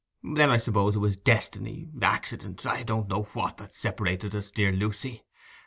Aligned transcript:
'Then 0.23 0.49
I 0.49 0.57
suppose 0.57 0.95
it 0.95 0.97
was 0.97 1.15
destiny—accident—I 1.15 2.81
don't 2.81 3.07
know 3.07 3.21
what, 3.33 3.57
that 3.57 3.75
separated 3.75 4.33
us, 4.33 4.49
dear 4.49 4.71
Lucy. 4.71 5.21